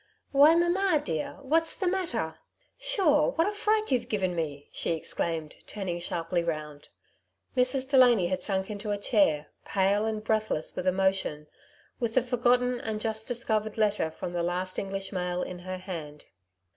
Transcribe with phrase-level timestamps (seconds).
[0.01, 2.39] '^ Why, mamma dear, what's the matter?
[2.79, 4.67] Sure what a fright youVe given me!
[4.69, 6.89] '^ she exclaimed, turning sharply round.
[7.55, 7.87] Mrs.
[7.87, 11.45] Delany had sunk into a chair, pale, and breathless with emotion,
[11.99, 16.25] with the forgotten and just discovered letter from the last English mail in her hand.